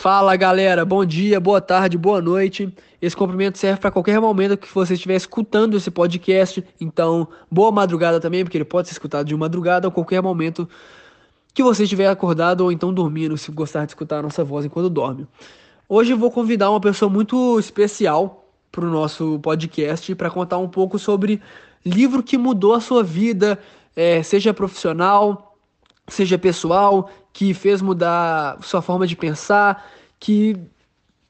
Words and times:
Fala 0.00 0.36
galera, 0.36 0.84
bom 0.84 1.04
dia, 1.04 1.40
boa 1.40 1.60
tarde, 1.60 1.98
boa 1.98 2.22
noite. 2.22 2.72
Esse 3.02 3.16
cumprimento 3.16 3.58
serve 3.58 3.80
para 3.80 3.90
qualquer 3.90 4.20
momento 4.20 4.56
que 4.56 4.72
você 4.72 4.94
estiver 4.94 5.16
escutando 5.16 5.76
esse 5.76 5.90
podcast. 5.90 6.64
Então, 6.80 7.26
boa 7.50 7.72
madrugada 7.72 8.20
também, 8.20 8.44
porque 8.44 8.56
ele 8.56 8.64
pode 8.64 8.86
ser 8.86 8.92
escutado 8.92 9.26
de 9.26 9.34
madrugada 9.34 9.88
ou 9.88 9.90
qualquer 9.90 10.22
momento 10.22 10.68
que 11.52 11.64
você 11.64 11.82
estiver 11.82 12.08
acordado 12.08 12.60
ou 12.60 12.70
então 12.70 12.94
dormindo, 12.94 13.36
se 13.36 13.50
gostar 13.50 13.86
de 13.86 13.90
escutar 13.90 14.20
a 14.20 14.22
nossa 14.22 14.44
voz 14.44 14.64
enquanto 14.64 14.88
dorme. 14.88 15.26
Hoje 15.88 16.12
eu 16.12 16.16
vou 16.16 16.30
convidar 16.30 16.70
uma 16.70 16.80
pessoa 16.80 17.10
muito 17.10 17.58
especial 17.58 18.48
para 18.70 18.84
o 18.84 18.88
nosso 18.88 19.40
podcast 19.40 20.14
para 20.14 20.30
contar 20.30 20.58
um 20.58 20.68
pouco 20.68 20.96
sobre 20.96 21.42
livro 21.84 22.22
que 22.22 22.38
mudou 22.38 22.72
a 22.72 22.80
sua 22.80 23.02
vida, 23.02 23.58
é, 23.96 24.22
seja 24.22 24.54
profissional, 24.54 25.47
seja 26.08 26.38
pessoal, 26.38 27.10
que 27.32 27.54
fez 27.54 27.80
mudar 27.80 28.58
sua 28.62 28.82
forma 28.82 29.06
de 29.06 29.14
pensar, 29.14 29.86
que, 30.18 30.56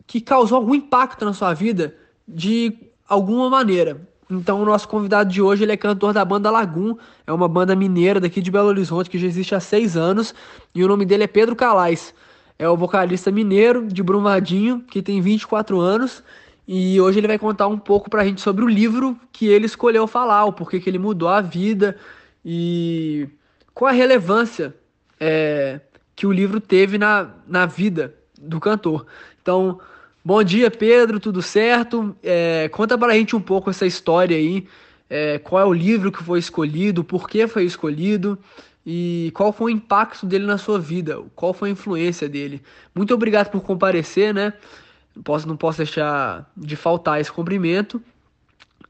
que 0.07 0.21
causou 0.21 0.57
algum 0.57 0.75
impacto 0.75 1.25
na 1.25 1.33
sua 1.33 1.53
vida 1.53 1.95
de 2.27 2.73
alguma 3.09 3.51
maneira. 3.51 4.01
Então, 4.31 4.61
o 4.61 4.65
nosso 4.65 4.87
convidado 4.87 5.31
de 5.31 5.41
hoje 5.41 5.65
ele 5.65 5.73
é 5.73 5.77
cantor 5.77 6.13
da 6.13 6.25
banda 6.25 6.51
Lagum, 6.51 6.97
é 7.27 7.33
uma 7.33 7.49
banda 7.49 7.75
mineira 7.75 8.21
daqui 8.21 8.43
de 8.43 8.51
Belo 8.51 8.69
Horizonte 8.69 9.09
que 9.09 9.19
já 9.19 9.27
existe 9.27 9.55
há 9.55 9.61
seis 9.61 9.97
anos, 9.97 10.35
e 10.75 10.85
o 10.85 10.89
nome 10.89 11.07
dele 11.07 11.25
é 11.25 11.27
Pedro 11.27 11.57
Calais. 11.57 12.15
É 12.59 12.69
o 12.69 12.77
vocalista 12.77 13.31
mineiro 13.31 13.87
de 13.87 14.03
Brumadinho, 14.03 14.81
que 14.81 15.01
tem 15.01 15.21
24 15.21 15.81
anos, 15.81 16.23
e 16.67 17.01
hoje 17.01 17.19
ele 17.19 17.27
vai 17.27 17.39
contar 17.39 17.69
um 17.69 17.79
pouco 17.79 18.11
pra 18.11 18.25
gente 18.25 18.43
sobre 18.43 18.63
o 18.63 18.69
livro 18.69 19.19
que 19.33 19.47
ele 19.47 19.65
escolheu 19.65 20.07
falar, 20.07 20.45
o 20.45 20.53
porquê 20.53 20.79
que 20.79 20.91
ele 20.91 20.99
mudou 20.99 21.29
a 21.29 21.41
vida 21.41 21.97
e 22.45 23.29
qual 23.79 23.93
a 23.93 23.95
relevância 23.95 24.75
é, 25.21 25.79
que 26.17 26.27
o 26.27 26.33
livro 26.33 26.61
teve 26.61 26.99
na, 26.99 27.31
na 27.47 27.65
vida 27.65 28.13
do 28.37 28.59
cantor. 28.59 29.07
Então, 29.41 29.79
bom 30.25 30.43
dia, 30.43 30.69
Pedro, 30.69 31.21
tudo 31.21 31.41
certo? 31.41 32.17
É, 32.21 32.69
conta 32.71 32.99
para 32.99 33.13
a 33.13 33.15
gente 33.15 33.37
um 33.37 33.41
pouco 33.41 33.71
essa 33.71 33.87
história 33.87 34.37
aí. 34.37 34.67
É, 35.09 35.39
qual 35.39 35.63
é 35.63 35.65
o 35.65 35.73
livro 35.73 36.11
que 36.11 36.25
foi 36.25 36.41
escolhido, 36.41 37.05
por 37.05 37.29
que 37.29 37.47
foi 37.47 37.63
escolhido 37.63 38.37
e 38.85 39.31
qual 39.33 39.53
foi 39.53 39.71
o 39.73 39.77
impacto 39.77 40.27
dele 40.27 40.45
na 40.45 40.59
sua 40.59 40.81
vida, 40.81 41.23
qual 41.37 41.55
foi 41.55 41.69
a 41.69 41.73
influência 41.73 42.29
dele. 42.29 42.61
Muito 42.93 43.15
obrigado 43.15 43.49
por 43.49 43.61
comparecer, 43.61 44.35
né? 44.35 44.55
Posso, 45.23 45.47
não 45.47 45.57
posso 45.57 45.79
deixar 45.79 46.51
de 46.57 46.75
faltar 46.75 47.21
esse 47.21 47.31
cumprimento 47.31 48.03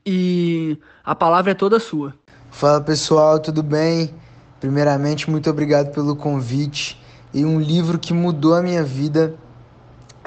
e 0.06 0.78
a 1.04 1.14
palavra 1.14 1.50
é 1.50 1.54
toda 1.54 1.78
sua. 1.78 2.14
Fala 2.50 2.80
pessoal, 2.80 3.38
tudo 3.38 3.62
bem? 3.62 4.14
Primeiramente, 4.60 5.30
muito 5.30 5.48
obrigado 5.48 5.92
pelo 5.92 6.16
convite 6.16 7.00
e 7.32 7.44
um 7.44 7.60
livro 7.60 7.98
que 7.98 8.12
mudou 8.12 8.54
a 8.54 8.62
minha 8.62 8.82
vida 8.82 9.36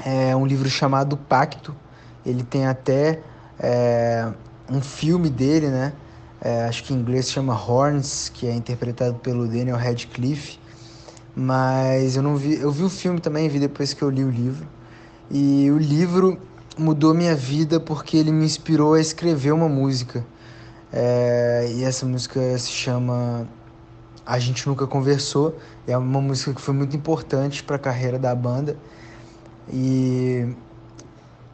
é 0.05 0.35
um 0.35 0.45
livro 0.45 0.69
chamado 0.69 1.17
Pacto. 1.17 1.75
Ele 2.25 2.43
tem 2.43 2.65
até 2.65 3.19
é, 3.59 4.31
um 4.69 4.81
filme 4.81 5.29
dele, 5.29 5.67
né? 5.67 5.93
É, 6.39 6.63
acho 6.65 6.83
que 6.83 6.93
em 6.93 6.97
inglês 6.97 7.29
chama 7.29 7.53
Horns, 7.53 8.29
que 8.29 8.47
é 8.47 8.53
interpretado 8.53 9.15
pelo 9.15 9.47
Daniel 9.47 9.77
Radcliffe. 9.77 10.59
Mas 11.35 12.15
eu 12.15 12.23
não 12.23 12.35
vi, 12.35 12.55
eu 12.55 12.71
vi 12.71 12.83
o 12.83 12.89
filme 12.89 13.19
também, 13.19 13.49
vi 13.49 13.59
depois 13.59 13.93
que 13.93 14.01
eu 14.01 14.09
li 14.09 14.23
o 14.23 14.29
livro. 14.29 14.67
E 15.29 15.69
o 15.71 15.77
livro 15.77 16.39
mudou 16.77 17.13
minha 17.13 17.35
vida 17.35 17.79
porque 17.79 18.17
ele 18.17 18.31
me 18.31 18.45
inspirou 18.45 18.93
a 18.93 19.01
escrever 19.01 19.51
uma 19.51 19.69
música. 19.69 20.25
É, 20.91 21.71
e 21.73 21.83
essa 21.83 22.05
música 22.05 22.57
se 22.57 22.71
chama 22.71 23.47
A 24.31 24.39
Gente 24.39 24.65
Nunca 24.65 24.87
Conversou. 24.87 25.57
É 25.85 25.97
uma 25.97 26.21
música 26.21 26.53
que 26.53 26.61
foi 26.61 26.73
muito 26.73 26.95
importante 26.95 27.61
para 27.61 27.75
a 27.75 27.79
carreira 27.79 28.17
da 28.17 28.33
banda. 28.33 28.77
E 29.69 30.55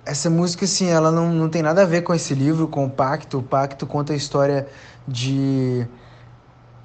essa 0.06 0.30
música, 0.30 0.66
assim, 0.66 0.86
ela 0.86 1.10
não, 1.10 1.34
não 1.34 1.50
tem 1.50 1.64
nada 1.64 1.82
a 1.82 1.86
ver 1.86 2.04
com 2.04 2.14
esse 2.14 2.36
livro, 2.36 2.68
com 2.68 2.86
o 2.86 2.90
Pacto. 2.90 3.40
O 3.40 3.42
Pacto 3.42 3.88
conta 3.88 4.14
a 4.14 4.16
história 4.16 4.68
de, 5.08 5.88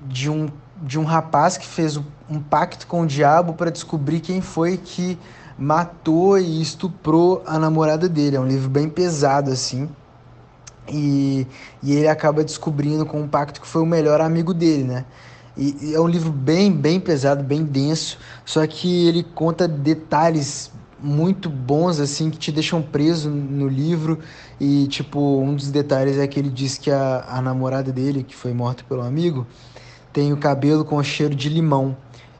de, 0.01 0.31
um, 0.31 0.49
de 0.83 0.99
um 0.99 1.05
rapaz 1.05 1.59
que 1.59 1.67
fez 1.67 1.99
um 2.31 2.41
pacto 2.41 2.87
com 2.87 3.03
o 3.03 3.07
diabo 3.07 3.53
para 3.53 3.71
descobrir 3.71 4.21
quem 4.21 4.41
foi 4.41 4.79
que 4.79 5.19
matou 5.59 6.39
e 6.39 6.63
estuprou 6.63 7.43
a 7.45 7.59
namorada 7.59 8.09
dele. 8.09 8.37
É 8.37 8.41
um 8.41 8.49
livro 8.49 8.71
bem 8.71 8.89
pesado, 8.89 9.51
assim. 9.51 9.91
E, 10.89 11.47
e 11.83 11.93
ele 11.93 12.09
acaba 12.09 12.43
descobrindo 12.43 13.05
com 13.05 13.21
um 13.21 13.29
pacto 13.29 13.61
que 13.61 13.67
foi 13.67 13.83
o 13.83 13.87
melhor 13.87 14.23
amigo 14.23 14.55
dele, 14.55 14.85
né? 14.85 15.05
E, 15.57 15.77
e 15.91 15.95
é 15.95 16.01
um 16.01 16.09
livro 16.09 16.33
bem, 16.33 16.73
bem 16.73 16.99
pesado, 16.99 17.43
bem 17.43 17.63
denso, 17.65 18.19
só 18.45 18.67
que 18.67 19.07
ele 19.07 19.23
conta 19.23 19.69
detalhes 19.69 20.71
muito 21.03 21.51
bons 21.51 21.99
assim 21.99 22.31
que 22.31 22.39
te 22.39 22.53
deixam 22.53 22.81
preso 22.81 23.29
no 23.29 23.69
livro. 23.69 24.19
E 24.61 24.87
tipo 24.87 25.41
um 25.41 25.55
dos 25.55 25.71
detalhes 25.71 26.19
é 26.19 26.27
que 26.27 26.39
ele 26.39 26.49
diz 26.49 26.79
que 26.79 26.91
a, 26.91 27.25
a 27.29 27.43
namorada 27.43 27.93
dele 27.93 28.23
que 28.23 28.35
foi 28.35 28.53
morta 28.53 28.85
pelo 28.89 29.03
amigo 29.03 29.47
tem 30.13 30.33
o 30.33 30.37
cabelo 30.37 30.85
com 30.85 31.03
cheiro 31.03 31.35
de 31.35 31.49
limão. 31.49 31.97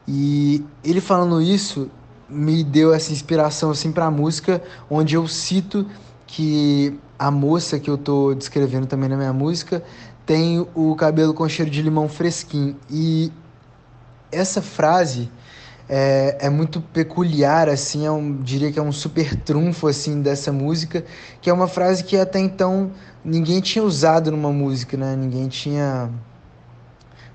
E 0.07 0.63
ele 0.83 1.01
falando 1.01 1.41
isso 1.41 1.89
me 2.29 2.63
deu 2.63 2.93
essa 2.93 3.11
inspiração 3.11 3.71
assim 3.71 3.91
para 3.91 4.05
a 4.05 4.11
música 4.11 4.61
onde 4.89 5.15
eu 5.15 5.27
cito 5.27 5.85
que 6.25 6.97
a 7.19 7.29
moça 7.29 7.79
que 7.79 7.89
eu 7.89 7.97
tô 7.97 8.33
descrevendo 8.33 8.87
também 8.87 9.07
na 9.07 9.15
minha 9.15 9.33
música 9.33 9.83
tem 10.25 10.65
o 10.73 10.95
cabelo 10.95 11.33
com 11.33 11.47
cheiro 11.47 11.69
de 11.69 11.81
limão 11.81 12.07
fresquinho. 12.07 12.75
E 12.89 13.31
essa 14.31 14.61
frase 14.61 15.29
é, 15.87 16.37
é 16.39 16.49
muito 16.49 16.81
peculiar, 16.81 17.69
assim, 17.69 18.05
é 18.05 18.11
um, 18.11 18.41
diria 18.41 18.71
que 18.71 18.79
é 18.79 18.81
um 18.81 18.91
super 18.91 19.35
trunfo, 19.35 19.87
assim, 19.87 20.21
dessa 20.21 20.51
música, 20.51 21.03
que 21.41 21.49
é 21.49 21.53
uma 21.53 21.67
frase 21.67 22.03
que 22.03 22.17
até 22.17 22.39
então 22.39 22.91
ninguém 23.23 23.61
tinha 23.61 23.83
usado 23.83 24.31
numa 24.31 24.51
música, 24.51 24.97
né? 24.97 25.15
Ninguém 25.15 25.47
tinha, 25.47 26.09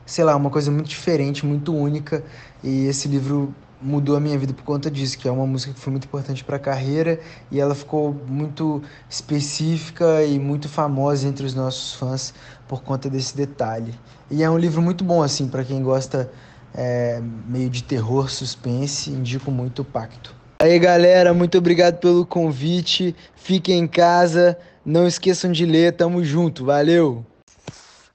sei 0.06 0.24
lá, 0.24 0.34
uma 0.34 0.50
coisa 0.50 0.70
muito 0.70 0.88
diferente, 0.88 1.44
muito 1.44 1.74
única, 1.74 2.24
e 2.62 2.86
esse 2.86 3.06
livro 3.06 3.54
mudou 3.80 4.16
a 4.16 4.20
minha 4.20 4.38
vida 4.38 4.52
por 4.52 4.64
conta 4.64 4.90
disso, 4.90 5.18
que 5.18 5.28
é 5.28 5.30
uma 5.30 5.46
música 5.46 5.72
que 5.72 5.80
foi 5.80 5.90
muito 5.90 6.04
importante 6.04 6.44
para 6.44 6.56
a 6.56 6.58
carreira 6.58 7.20
e 7.50 7.60
ela 7.60 7.74
ficou 7.74 8.12
muito 8.26 8.82
específica 9.08 10.24
e 10.24 10.38
muito 10.38 10.68
famosa 10.68 11.26
entre 11.26 11.46
os 11.46 11.54
nossos 11.54 11.94
fãs 11.94 12.34
por 12.66 12.82
conta 12.82 13.08
desse 13.08 13.36
detalhe. 13.36 13.94
E 14.30 14.42
é 14.42 14.50
um 14.50 14.58
livro 14.58 14.82
muito 14.82 15.04
bom 15.04 15.22
assim 15.22 15.48
para 15.48 15.64
quem 15.64 15.82
gosta 15.82 16.30
é, 16.74 17.20
meio 17.46 17.70
de 17.70 17.82
terror, 17.82 18.28
suspense, 18.28 19.10
indico 19.10 19.50
muito 19.50 19.82
o 19.82 19.84
Pacto. 19.84 20.34
Aí 20.60 20.78
galera, 20.78 21.32
muito 21.32 21.56
obrigado 21.56 21.98
pelo 21.98 22.26
convite. 22.26 23.14
Fiquem 23.36 23.78
em 23.78 23.86
casa, 23.86 24.58
não 24.84 25.06
esqueçam 25.06 25.52
de 25.52 25.64
ler, 25.64 25.92
tamo 25.92 26.24
junto, 26.24 26.64
valeu. 26.64 27.24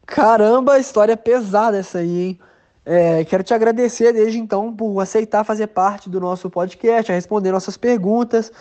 Caramba, 0.05 0.77
história 0.77 1.15
pesada 1.15 1.77
essa 1.77 1.99
aí, 1.99 2.21
hein? 2.21 2.39
É, 2.85 3.23
quero 3.23 3.43
te 3.43 3.53
agradecer 3.53 4.11
desde 4.11 4.37
então 4.37 4.73
por 4.75 4.99
aceitar 4.99 5.43
fazer 5.43 5.67
parte 5.67 6.09
do 6.09 6.19
nosso 6.19 6.49
podcast, 6.49 7.11
a 7.11 7.15
responder 7.15 7.51
nossas 7.51 7.77
perguntas. 7.77 8.51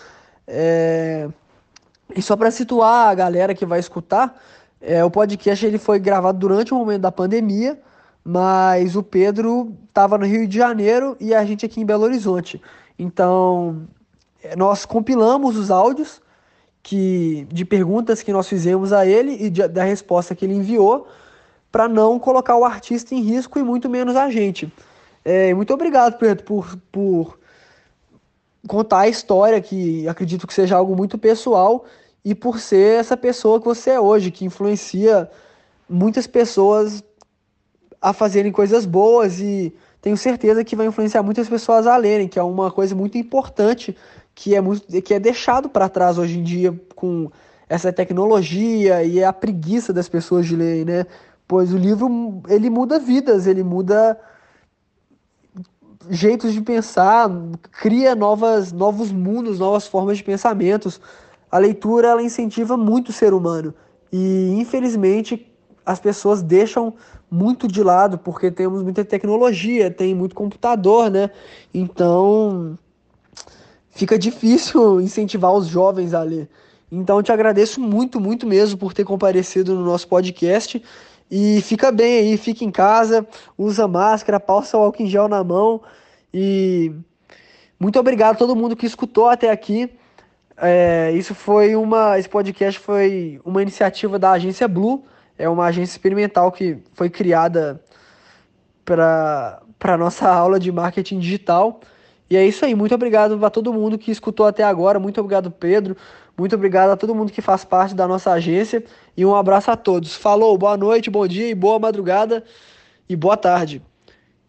É, 0.47 1.29
e 2.15 2.23
só 2.23 2.37
para 2.37 2.51
situar 2.51 3.09
a 3.09 3.15
galera 3.15 3.55
que 3.55 3.67
vai 3.67 3.81
escutar, 3.81 4.41
é, 4.81 5.05
o 5.05 5.11
podcast 5.11 5.65
ele 5.65 5.79
foi 5.79 5.99
gravado 5.99 6.39
durante 6.39 6.73
o 6.73 6.77
momento 6.77 7.03
da 7.03 7.13
pandemia, 7.13 7.81
mas 8.25 8.95
o 8.95 9.03
Pedro 9.03 9.77
estava 9.89 10.17
no 10.17 10.27
Rio 10.27 10.47
de 10.47 10.57
Janeiro 10.57 11.17
e 11.19 11.35
a 11.35 11.45
gente 11.45 11.67
aqui 11.67 11.81
em 11.81 11.87
Belo 11.87 12.05
Horizonte. 12.05 12.61
Então, 12.99 13.83
é, 14.43 14.55
nós 14.55 14.85
compilamos 14.85 15.57
os 15.57 15.71
áudios 15.71 16.21
que, 16.83 17.47
de 17.51 17.65
perguntas 17.65 18.23
que 18.23 18.33
nós 18.33 18.49
fizemos 18.49 18.93
a 18.93 19.07
ele 19.07 19.33
e 19.33 19.51
de, 19.51 19.67
da 19.67 19.83
resposta 19.83 20.35
que 20.35 20.45
ele 20.45 20.55
enviou 20.55 21.09
para 21.73 21.89
não 21.89 22.19
colocar 22.19 22.57
o 22.57 22.65
artista 22.65 23.15
em 23.15 23.23
risco 23.23 23.59
e 23.59 23.63
muito 23.63 23.89
menos 23.89 24.15
a 24.15 24.31
gente. 24.31 24.71
É, 25.25 25.55
muito 25.55 25.73
obrigado, 25.73 26.19
Pedro, 26.19 26.45
por, 26.45 26.77
por 26.93 27.39
contar 28.69 29.01
a 29.01 29.09
história, 29.09 29.61
que 29.61 30.07
acredito 30.07 30.47
que 30.47 30.53
seja 30.53 30.77
algo 30.77 30.95
muito 30.95 31.17
pessoal, 31.17 31.87
e 32.25 32.35
por 32.35 32.61
ser 32.61 33.01
essa 33.01 33.17
pessoa 33.17 33.59
que 33.59 33.65
você 33.65 33.91
é 33.91 34.01
hoje, 34.01 34.31
que 34.31 34.45
influencia 34.45 35.29
muitas 35.89 36.27
pessoas 36.27 37.03
a 38.01 38.13
fazerem 38.13 38.53
coisas 38.53 38.85
boas 38.85 39.41
e 39.41 39.75
tenho 40.01 40.17
certeza 40.17 40.65
que 40.65 40.77
vai 40.77 40.87
influenciar 40.87 41.23
muitas 41.23 41.49
pessoas 41.49 41.87
a 41.87 41.97
lerem, 41.97 42.29
que 42.29 42.39
é 42.39 42.43
uma 42.43 42.71
coisa 42.71 42.95
muito 42.95 43.17
importante 43.17 43.97
que 44.35 44.55
é, 44.55 44.61
muito, 44.61 45.03
que 45.03 45.15
é 45.15 45.21
deixado 45.21 45.69
para 45.69 45.89
trás 45.89 46.19
hoje 46.19 46.39
em 46.39 46.43
dia 46.43 46.79
com 46.95 47.31
essa 47.69 47.93
tecnologia 47.93 49.03
e 49.03 49.23
a 49.23 49.33
preguiça 49.33 49.93
das 49.93 50.09
pessoas 50.09 50.47
de 50.47 50.57
lerem, 50.57 50.85
né? 50.85 51.07
Pois 51.53 51.71
o 51.71 51.77
livro 51.77 52.41
ele 52.49 52.71
muda 52.71 52.99
vidas, 52.99 53.47
ele 53.47 53.63
muda 53.63 54.19
jeitos 56.09 56.51
de 56.55 56.63
pensar, 56.63 57.31
cria 57.71 58.15
novas, 58.15 58.73
novos 58.73 59.13
mundos, 59.13 59.59
novas 59.59 59.87
formas 59.87 60.17
de 60.17 60.25
pensamentos. 60.25 60.99
A 61.51 61.59
leitura 61.59 62.09
ela 62.09 62.23
incentiva 62.23 62.75
muito 62.75 63.11
o 63.11 63.13
ser 63.13 63.35
humano 63.35 63.75
e 64.11 64.55
infelizmente 64.59 65.47
as 65.85 66.01
pessoas 66.01 66.41
deixam 66.41 66.95
muito 67.31 67.69
de 67.69 67.83
lado 67.83 68.17
porque 68.17 68.51
temos 68.51 68.83
muita 68.83 69.05
tecnologia, 69.05 69.91
tem 69.91 70.15
muito 70.15 70.35
computador, 70.35 71.11
né? 71.11 71.31
Então 71.75 72.79
fica 73.91 74.19
difícil 74.19 75.03
incentivar 75.05 75.53
os 75.53 75.67
jovens 75.67 76.15
a 76.15 76.23
ler. 76.23 76.49
Então 76.91 77.23
te 77.23 77.31
agradeço 77.31 77.79
muito, 77.79 78.19
muito 78.19 78.47
mesmo 78.47 78.79
por 78.79 78.95
ter 78.95 79.05
comparecido 79.05 79.75
no 79.75 79.85
nosso 79.85 80.09
podcast. 80.09 80.83
E 81.35 81.63
fica 81.63 81.91
bem 81.91 82.19
aí, 82.19 82.37
fica 82.37 82.63
em 82.63 82.71
casa, 82.71 83.27
usa 83.57 83.89
máscara, 83.89 84.39
passa 84.39 84.77
o 84.77 84.83
álcool 84.83 85.03
em 85.03 85.07
gel 85.07 85.29
na 85.29 85.43
mão. 85.43 85.81
E 86.33 86.93
muito 87.81 87.99
obrigado 87.99 88.35
a 88.35 88.39
todo 88.39 88.55
mundo 88.55 88.77
que 88.77 88.85
escutou 88.85 89.31
até 89.31 89.51
aqui. 89.51 89.91
É, 90.59 91.11
isso 91.13 91.35
foi 91.35 91.75
uma. 91.75 92.19
Esse 92.19 92.29
podcast 92.29 92.79
foi 92.79 93.41
uma 93.47 93.63
iniciativa 93.63 94.19
da 94.19 94.33
agência 94.33 94.69
Blue. 94.69 95.07
É 95.39 95.49
uma 95.49 95.65
agência 95.65 95.95
experimental 95.95 96.53
que 96.53 96.77
foi 96.93 97.09
criada 97.09 97.83
para 98.85 99.63
a 99.81 99.97
nossa 99.97 100.29
aula 100.29 100.61
de 100.61 100.71
marketing 100.71 101.19
digital. 101.19 101.81
E 102.33 102.37
é 102.39 102.47
isso 102.47 102.65
aí. 102.65 102.75
Muito 102.75 102.95
obrigado 102.95 103.45
a 103.45 103.51
todo 103.51 103.75
mundo 103.75 103.99
que 103.99 104.11
escutou 104.11 104.47
até 104.47 104.63
agora. 104.63 104.99
Muito 104.99 105.21
obrigado, 105.21 105.51
Pedro. 105.51 105.95
Muito 106.35 106.55
obrigado 106.55 106.89
a 106.89 106.97
todo 106.97 107.15
mundo 107.15 107.31
que 107.31 107.43
faz 107.43 107.63
parte 107.63 107.95
da 107.95 108.09
nossa 108.09 108.33
agência. 108.33 108.83
E 109.15 109.27
um 109.27 109.37
abraço 109.37 109.71
a 109.71 109.77
todos. 109.77 110.15
Falou, 110.15 110.57
boa 110.57 110.75
noite, 110.75 111.11
bom 111.11 111.29
dia 111.29 111.51
e 111.51 111.55
boa 111.55 111.79
madrugada 111.79 112.43
e 113.07 113.15
boa 113.15 113.37
tarde. 113.37 113.83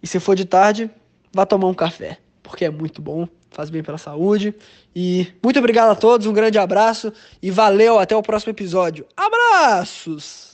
E 0.01 0.07
se 0.07 0.18
for 0.18 0.33
de 0.33 0.45
tarde, 0.45 0.89
vá 1.33 1.45
tomar 1.45 1.68
um 1.68 1.74
café, 1.74 2.19
porque 2.41 2.63
é 2.63 2.69
muito 2.69 3.01
bom, 3.01 3.27
faz 3.51 3.69
bem 3.69 3.83
pela 3.83 3.97
saúde. 3.97 4.56
E 4.95 5.27
muito 5.44 5.59
obrigado 5.59 5.89
a 5.89 5.95
todos, 5.95 6.25
um 6.25 6.31
grande 6.31 6.57
abraço 6.57 7.12
e 7.41 7.51
valeu, 7.51 8.00
até 8.00 8.15
o 8.15 8.21
próximo 8.21 8.51
episódio. 8.51 9.06
Abraços! 9.18 10.52